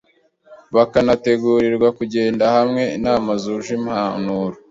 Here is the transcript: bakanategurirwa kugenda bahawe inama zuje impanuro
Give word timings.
bakanategurirwa 0.75 1.87
kugenda 1.97 2.43
bahawe 2.47 2.81
inama 2.97 3.31
zuje 3.41 3.71
impanuro 3.79 4.55